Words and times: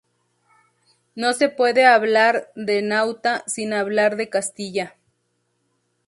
No 1.13 1.31
se 1.33 1.49
puede 1.49 1.85
hablar 1.85 2.51
de 2.55 2.81
Nauta 2.81 3.43
sin 3.45 3.71
hablar 3.71 4.15
de 4.15 4.29
Castilla. 4.31 4.95